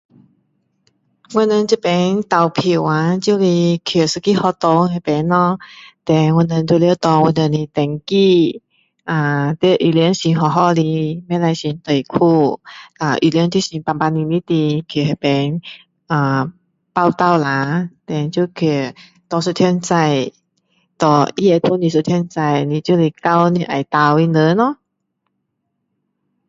[1.35, 5.59] 我们这边投票啊就是要去学校那边咯
[6.03, 8.63] then 需要拿我们的登记
[9.03, 12.59] 啊要衣服穿好好的不可以穿短裤
[12.97, 13.81] 呃衣服要穿整整齐齐
[14.81, 15.61] 的去那边
[16.07, 16.51] 啊
[16.93, 18.95] 报到下呃拿一张纸
[19.29, 19.79] 他会给你
[21.85, 24.77] 一张纸就是勾你要投的人咯